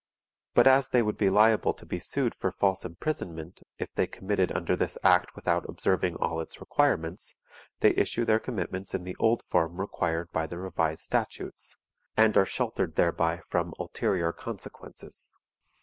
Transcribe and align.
But 0.55 0.65
as 0.65 0.89
they 0.89 1.03
would 1.03 1.19
be 1.19 1.29
liable 1.29 1.75
to 1.75 1.85
be 1.85 1.99
sued 1.99 2.33
for 2.33 2.51
false 2.51 2.83
imprisonment 2.83 3.61
if 3.77 3.93
they 3.93 4.07
committed 4.07 4.51
under 4.51 4.75
this 4.75 4.97
act 5.03 5.35
without 5.35 5.69
observing 5.69 6.15
all 6.15 6.41
its 6.41 6.59
requirements, 6.59 7.35
they 7.81 7.91
issue 7.91 8.25
their 8.25 8.39
commitments 8.39 8.95
in 8.95 9.03
the 9.03 9.15
old 9.17 9.43
form 9.43 9.79
required 9.79 10.31
by 10.31 10.47
the 10.47 10.57
Revised 10.57 11.03
Statutes, 11.03 11.77
and 12.17 12.35
are 12.35 12.45
sheltered 12.45 12.95
thereby 12.95 13.41
from 13.45 13.75
ulterior 13.77 14.33
consequences. 14.33 15.35